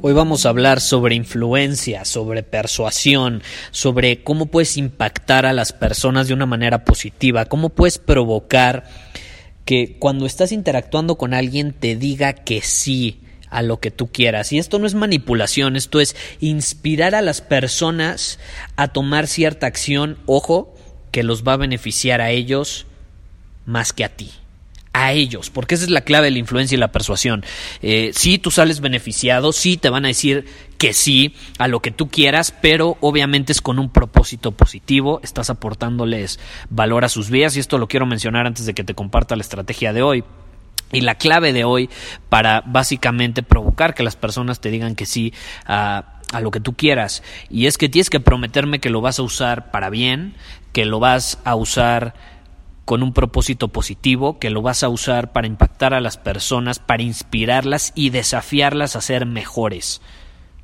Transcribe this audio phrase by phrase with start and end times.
[0.00, 6.28] Hoy vamos a hablar sobre influencia, sobre persuasión, sobre cómo puedes impactar a las personas
[6.28, 8.84] de una manera positiva, cómo puedes provocar
[9.64, 14.52] que cuando estás interactuando con alguien te diga que sí a lo que tú quieras.
[14.52, 18.38] Y esto no es manipulación, esto es inspirar a las personas
[18.76, 20.76] a tomar cierta acción, ojo,
[21.10, 22.86] que los va a beneficiar a ellos
[23.66, 24.30] más que a ti
[24.98, 27.44] a ellos, porque esa es la clave de la influencia y la persuasión.
[27.82, 30.44] Eh, sí, tú sales beneficiado, sí, te van a decir
[30.76, 35.50] que sí a lo que tú quieras, pero obviamente es con un propósito positivo, estás
[35.50, 39.36] aportándoles valor a sus vidas y esto lo quiero mencionar antes de que te comparta
[39.36, 40.24] la estrategia de hoy.
[40.90, 41.88] Y la clave de hoy
[42.28, 45.32] para básicamente provocar que las personas te digan que sí
[45.64, 47.22] a, a lo que tú quieras.
[47.50, 50.34] Y es que tienes que prometerme que lo vas a usar para bien,
[50.72, 52.14] que lo vas a usar
[52.88, 57.02] con un propósito positivo, que lo vas a usar para impactar a las personas, para
[57.02, 60.00] inspirarlas y desafiarlas a ser mejores,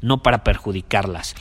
[0.01, 1.35] no para perjudicarlas.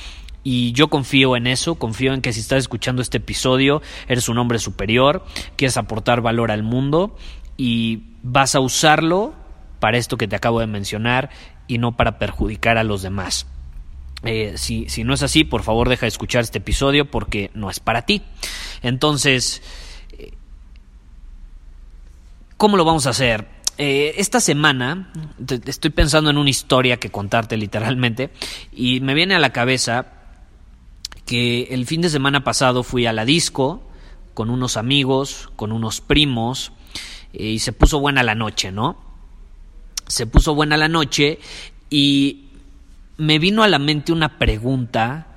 [0.43, 4.37] Y yo confío en eso, confío en que si estás escuchando este episodio, eres un
[4.39, 5.23] hombre superior,
[5.55, 7.15] quieres aportar valor al mundo
[7.55, 9.33] y vas a usarlo
[9.79, 11.29] para esto que te acabo de mencionar
[11.65, 13.47] y no para perjudicar a los demás.
[14.25, 17.69] Eh, si, si no es así, por favor deja de escuchar este episodio porque no
[17.69, 18.21] es para ti.
[18.81, 19.61] Entonces,
[22.63, 23.45] ¿Cómo lo vamos a hacer?
[23.77, 25.11] Eh, esta semana
[25.65, 28.29] estoy pensando en una historia que contarte literalmente
[28.71, 30.05] y me viene a la cabeza
[31.25, 33.83] que el fin de semana pasado fui a la disco
[34.33, 36.71] con unos amigos, con unos primos
[37.33, 38.95] eh, y se puso buena la noche, ¿no?
[40.07, 41.39] Se puso buena la noche
[41.89, 42.45] y
[43.17, 45.32] me vino a la mente una pregunta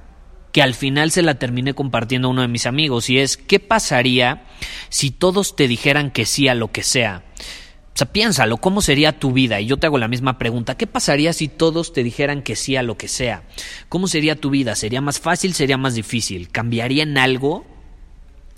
[0.56, 3.60] que al final se la terminé compartiendo a uno de mis amigos y es ¿qué
[3.60, 4.46] pasaría
[4.88, 7.24] si todos te dijeran que sí a lo que sea?
[7.38, 9.60] O sea, piénsalo, ¿cómo sería tu vida?
[9.60, 12.74] Y yo te hago la misma pregunta, ¿qué pasaría si todos te dijeran que sí
[12.74, 13.42] a lo que sea?
[13.90, 14.74] ¿Cómo sería tu vida?
[14.76, 15.52] ¿Sería más fácil?
[15.52, 16.48] ¿Sería más difícil?
[16.48, 17.66] ¿Cambiaría en algo?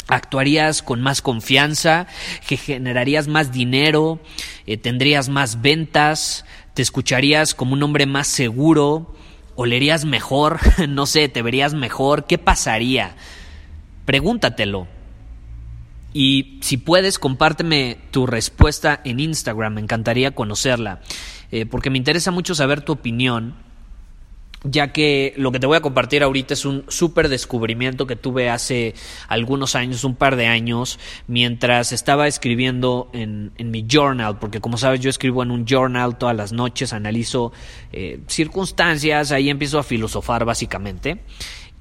[0.06, 2.06] ¿Actuarías con más confianza?
[2.46, 4.20] ¿Que generarías más dinero?
[4.66, 6.44] Eh, ¿Tendrías más ventas?
[6.74, 9.16] ¿Te escucharías como un hombre más seguro?
[9.60, 10.60] ¿Olerías mejor?
[10.88, 12.26] no sé, ¿te verías mejor?
[12.26, 13.16] ¿Qué pasaría?
[14.04, 14.86] Pregúntatelo.
[16.12, 21.00] Y si puedes, compárteme tu respuesta en Instagram, me encantaría conocerla,
[21.50, 23.56] eh, porque me interesa mucho saber tu opinión
[24.64, 28.50] ya que lo que te voy a compartir ahorita es un súper descubrimiento que tuve
[28.50, 28.94] hace
[29.28, 35.00] algunos años, un par de años, mientras estaba escribiendo en, mi journal, porque como sabes
[35.00, 37.52] yo escribo en un journal todas las noches, analizo
[37.92, 41.20] eh, circunstancias, ahí empiezo a filosofar básicamente.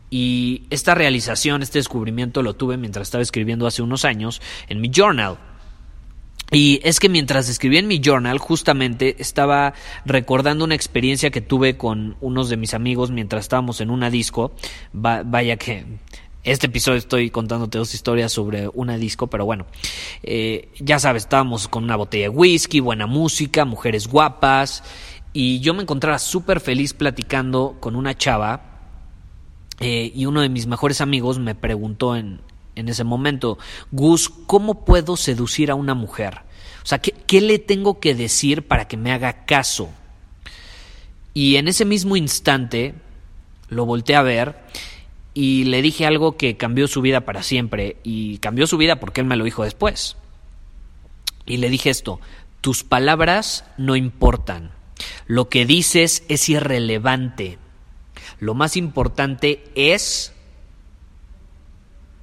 [0.09, 4.89] Y esta realización, este descubrimiento lo tuve mientras estaba escribiendo hace unos años en mi
[4.89, 5.37] journal.
[6.51, 9.73] Y es que mientras escribía en mi journal, justamente estaba
[10.05, 14.53] recordando una experiencia que tuve con unos de mis amigos mientras estábamos en una disco.
[14.93, 15.85] vaya que
[16.43, 19.65] este episodio estoy contándote dos historias sobre una disco, pero bueno,
[20.23, 24.81] eh, ya sabes, estábamos con una botella de whisky, buena música, mujeres guapas,
[25.33, 28.61] y yo me encontraba súper feliz platicando con una chava.
[29.81, 32.39] Eh, y uno de mis mejores amigos me preguntó en,
[32.77, 33.57] en ese momento,
[33.91, 36.46] Gus, ¿cómo puedo seducir a una mujer?
[36.83, 39.89] O sea, ¿qué, le tengo que decir para que me haga caso?
[41.33, 42.93] Y en ese mismo instante
[43.69, 44.55] lo volteé a ver
[45.33, 47.97] y le dije algo que cambió su vida para siempre.
[48.03, 50.15] Y cambió su vida porque él me lo dijo después.
[51.45, 52.19] Y le dije esto,
[52.61, 54.71] tus palabras no importan.
[55.25, 57.59] Lo que dices es irrelevante.
[58.39, 60.33] Lo más importante es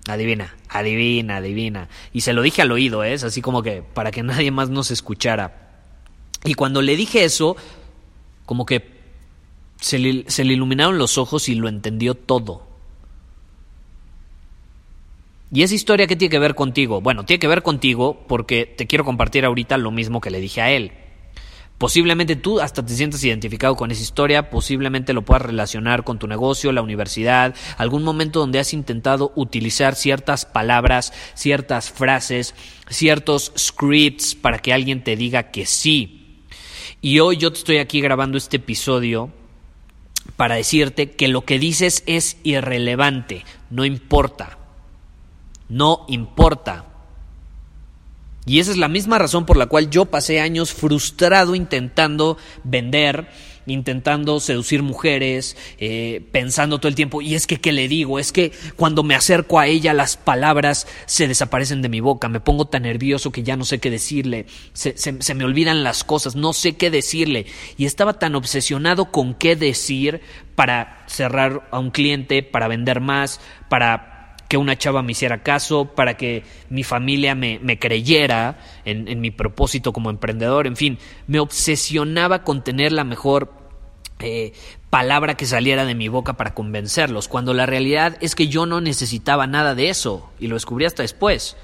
[0.07, 1.89] Adivina, adivina, adivina.
[2.13, 3.15] Y se lo dije al oído, ¿eh?
[3.15, 5.83] Así como que para que nadie más nos escuchara.
[6.45, 7.57] Y cuando le dije eso,
[8.45, 8.95] como que
[9.81, 12.67] se le, se le iluminaron los ojos y lo entendió todo.
[15.53, 17.01] ¿Y esa historia qué tiene que ver contigo?
[17.01, 20.61] Bueno, tiene que ver contigo porque te quiero compartir ahorita lo mismo que le dije
[20.61, 20.93] a él.
[21.79, 26.29] Posiblemente tú hasta te sientas identificado con esa historia, posiblemente lo puedas relacionar con tu
[26.29, 32.55] negocio, la universidad, algún momento donde has intentado utilizar ciertas palabras, ciertas frases,
[32.89, 36.45] ciertos scripts para que alguien te diga que sí.
[37.01, 39.31] Y hoy yo te estoy aquí grabando este episodio
[40.37, 44.59] para decirte que lo que dices es irrelevante, no importa.
[45.69, 46.85] No importa.
[48.47, 53.29] Y esa es la misma razón por la cual yo pasé años frustrado intentando vender,
[53.67, 58.19] intentando seducir mujeres, eh, pensando todo el tiempo, y es que, ¿qué le digo?
[58.19, 62.41] Es que cuando me acerco a ella las palabras se desaparecen de mi boca, me
[62.41, 64.45] pongo tan nervioso que ya no sé qué decirle,
[64.75, 67.47] se, se me olvidan las cosas, no sé qué decirle,
[67.79, 70.21] y estaba tan obsesionado con qué decir
[70.55, 74.14] para cerrar a un cliente, para vender más, para
[74.49, 79.93] que una chava me hiciera caso, para que mi familia me, creyera en, mi propósito
[79.93, 83.53] como emprendedor, en fin, me obsesionaba con tener la mejor
[84.21, 84.53] eh,
[84.91, 88.81] palabra que saliera de mi boca para convencerlos, cuando la realidad es que yo no
[88.81, 91.57] necesitaba nada de eso, y lo descubrí hasta después.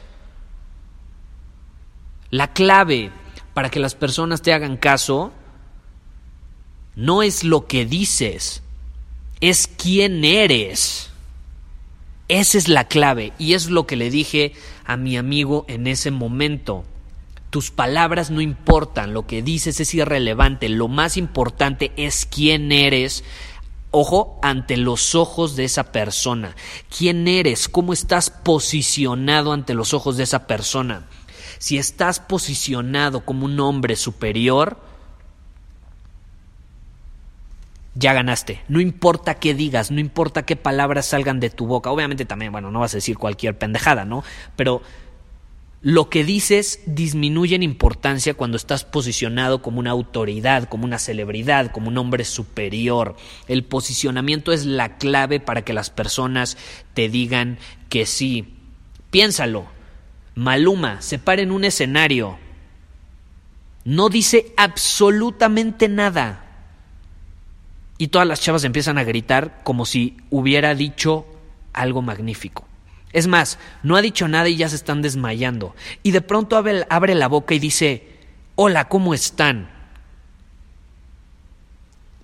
[2.31, 3.11] La clave
[3.55, 5.33] para que las personas te hagan caso
[6.95, 8.63] no es lo que dices,
[9.41, 11.10] es quién eres.
[12.31, 14.53] Esa es la clave y es lo que le dije
[14.85, 16.85] a mi amigo en ese momento.
[17.51, 23.25] Tus palabras no importan, lo que dices es irrelevante, lo más importante es quién eres,
[23.91, 26.55] ojo, ante los ojos de esa persona.
[26.97, 27.69] ¿Quién eres?
[27.69, 31.09] ¿Cómo estás posicionado ante los ojos de esa persona?
[31.59, 34.79] Si estás posicionado como un hombre superior,
[37.95, 38.63] ya ganaste.
[38.69, 41.91] No importa qué digas, no importa qué palabras salgan de tu boca.
[41.91, 44.23] Obviamente también, bueno, no vas a decir cualquier pendejada, ¿no?
[44.57, 44.83] Pero
[45.83, 51.73] lo que dices disminuye en importancia cuando estás posicionado como una autoridad, como una celebridad,
[51.73, 53.17] como un hombre superior.
[53.49, 56.59] El posicionamiento es la clave para que las personas
[56.95, 57.59] te digan
[57.89, 58.55] que sí.
[59.11, 59.67] Piénsalo.
[60.35, 62.39] Maluma se para en un escenario.
[63.85, 66.50] No dice absolutamente nada
[68.01, 71.27] y todas las chavas empiezan a gritar como si hubiera dicho
[71.75, 72.67] algo magnífico.
[73.13, 75.75] Es más, no ha dicho nada y ya se están desmayando.
[76.03, 78.09] Y de pronto abre, la boca y dice,
[78.57, 79.69] hola, ¿cómo están?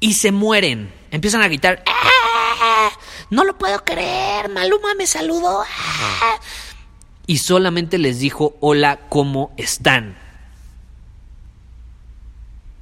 [0.01, 0.91] Y se mueren.
[1.11, 2.91] Empiezan a gritar, ¡Ah!
[3.29, 5.63] no lo puedo creer, Maluma me saludó.
[5.63, 6.41] ¡Ah!
[7.27, 10.17] Y solamente les dijo, hola, ¿cómo están?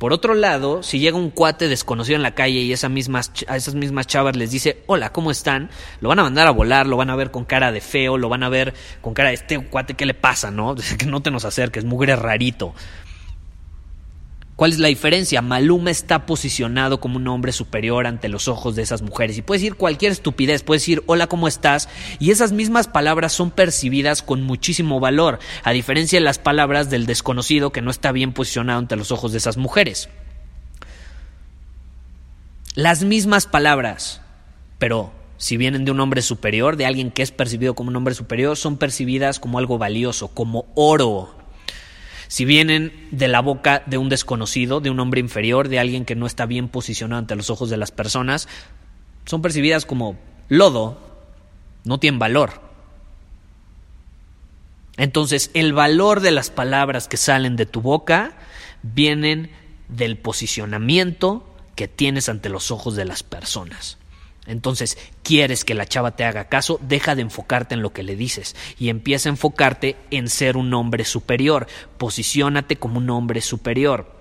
[0.04, 3.56] Por otro lado, si llega un cuate desconocido en la calle y esa mismas, a
[3.56, 5.70] esas mismas chavas les dice, hola, ¿cómo están?
[6.02, 8.28] Lo van a mandar a volar, lo van a ver con cara de feo, lo
[8.28, 10.50] van a ver con cara de este cuate, ¿qué le pasa?
[10.50, 10.74] ¿No?
[10.98, 12.74] Que no te nos acerques, mugre rarito.
[14.56, 15.42] ¿Cuál es la diferencia?
[15.42, 19.36] Maluma está posicionado como un hombre superior ante los ojos de esas mujeres.
[19.36, 21.88] Y puedes decir cualquier estupidez, puedes decir hola, ¿cómo estás?
[22.20, 27.06] Y esas mismas palabras son percibidas con muchísimo valor, a diferencia de las palabras del
[27.06, 30.08] desconocido que no está bien posicionado ante los ojos de esas mujeres.
[32.76, 34.20] Las mismas palabras,
[34.78, 38.14] pero si vienen de un hombre superior, de alguien que es percibido como un hombre
[38.14, 41.43] superior, son percibidas como algo valioso, como oro
[42.28, 46.16] si vienen de la boca de un desconocido, de un hombre inferior, de alguien que
[46.16, 48.48] no está bien posicionado ante los ojos de las personas,
[49.24, 50.16] son percibidas como
[50.48, 51.00] lodo,
[51.84, 52.62] no tienen valor.
[54.96, 58.36] Entonces, el valor de las palabras que salen de tu boca
[58.82, 59.50] vienen
[59.88, 63.98] del posicionamiento que tienes ante los ojos de las personas.
[64.46, 68.16] Entonces, quieres que la chava te haga caso, deja de enfocarte en lo que le
[68.16, 71.66] dices y empieza a enfocarte en ser un hombre superior.
[71.96, 74.12] Posiciónate como un hombre superior.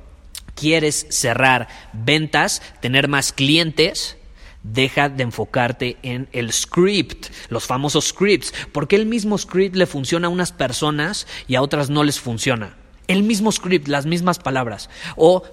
[0.56, 4.18] ¿Quieres cerrar ventas, tener más clientes?
[4.62, 10.28] Deja de enfocarte en el script, los famosos scripts, porque el mismo script le funciona
[10.28, 12.78] a unas personas y a otras no les funciona.
[13.08, 14.90] El mismo script, las mismas palabras.
[15.18, 15.44] O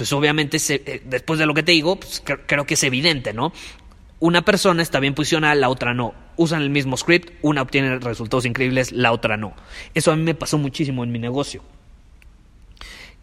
[0.00, 3.52] pues obviamente eh, después de lo que te digo, pues, creo que es evidente, ¿no?
[4.20, 6.14] Una persona está bien posicionada, la otra no.
[6.36, 9.54] Usan el mismo script, una obtiene resultados increíbles, la otra no.
[9.94, 11.62] Eso a mí me pasó muchísimo en mi negocio.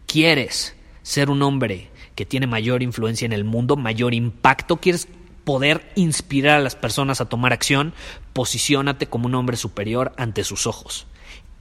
[0.06, 4.78] ¿Quieres ser un hombre que tiene mayor influencia en el mundo, mayor impacto?
[4.78, 5.06] ¿Quieres
[5.44, 7.94] poder inspirar a las personas a tomar acción?
[8.32, 11.06] Posiciónate como un hombre superior ante sus ojos.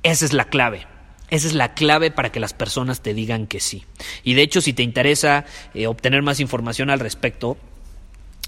[0.01, 0.87] Esa es la clave.
[1.29, 3.83] Esa es la clave para que las personas te digan que sí.
[4.23, 7.57] Y de hecho, si te interesa eh, obtener más información al respecto,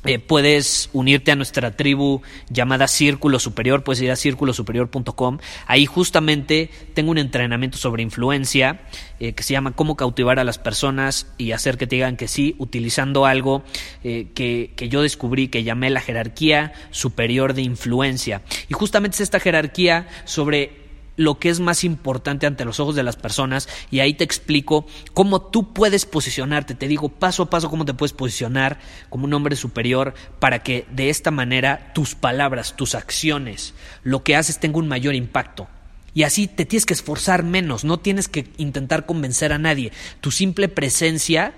[0.05, 5.39] eh, puedes unirte a nuestra tribu llamada Círculo Superior, puedes ir a círculosuperior.com.
[5.67, 8.81] Ahí justamente tengo un entrenamiento sobre influencia
[9.19, 12.29] eh, que se llama Cómo cautivar a las personas y hacer que te digan que
[12.29, 13.63] sí, utilizando algo
[14.05, 18.41] eh, que, que yo descubrí que llamé la jerarquía superior de influencia.
[18.69, 20.78] Y justamente es esta jerarquía sobre
[21.19, 24.87] lo que es más importante ante los ojos de las personas y ahí te explico
[25.13, 29.33] cómo tú puedes posicionarte, te digo paso a paso cómo te puedes posicionar como un
[29.33, 34.77] hombre superior para que de esta manera tus palabras, tus acciones, lo que haces tenga
[34.79, 35.67] un mayor impacto.
[36.13, 39.91] Y así te tienes que esforzar menos, no tienes que intentar convencer a nadie.
[40.21, 41.53] Tu simple presencia,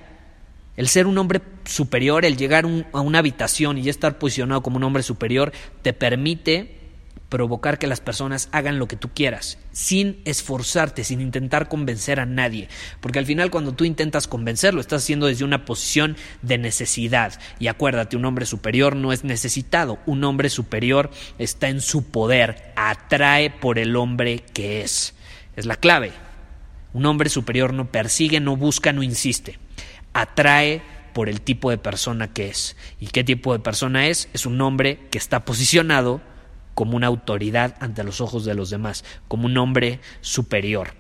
[0.76, 4.84] el ser un hombre superior, el llegar a una habitación y estar posicionado como un
[4.84, 5.54] hombre superior,
[5.84, 6.81] te permite
[7.32, 12.26] provocar que las personas hagan lo que tú quieras, sin esforzarte, sin intentar convencer a
[12.26, 12.68] nadie.
[13.00, 17.40] Porque al final cuando tú intentas convencerlo, estás haciendo desde una posición de necesidad.
[17.58, 21.10] Y acuérdate, un hombre superior no es necesitado, un hombre superior
[21.40, 25.16] está en su poder, atrae por el hombre que es.
[25.56, 26.12] Es la clave.
[26.92, 29.58] Un hombre superior no persigue, no busca, no insiste.
[30.12, 30.82] Atrae
[31.14, 32.76] por el tipo de persona que es.
[33.00, 34.28] ¿Y qué tipo de persona es?
[34.34, 36.22] Es un hombre que está posicionado
[36.82, 40.96] como una autoridad ante los ojos de los demás, como un hombre superior.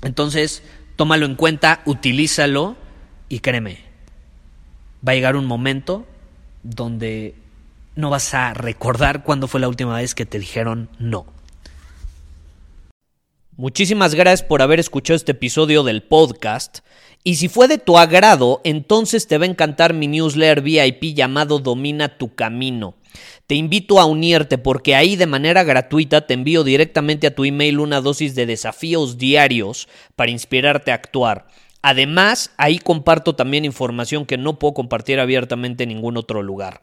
[0.00, 0.62] Entonces,
[0.96, 2.78] tómalo en cuenta, utilízalo
[3.28, 3.80] y créeme,
[5.06, 6.06] va a llegar un momento
[6.62, 7.34] donde
[7.96, 11.26] no vas a recordar cuándo fue la última vez que te dijeron no.
[13.58, 16.78] Muchísimas gracias por haber escuchado este episodio del podcast.
[17.24, 21.58] Y si fue de tu agrado, entonces te va a encantar mi newsletter VIP llamado
[21.58, 22.94] Domina tu Camino.
[23.50, 27.80] Te invito a unirte porque ahí de manera gratuita te envío directamente a tu email
[27.80, 31.48] una dosis de desafíos diarios para inspirarte a actuar.
[31.82, 36.82] Además, ahí comparto también información que no puedo compartir abiertamente en ningún otro lugar.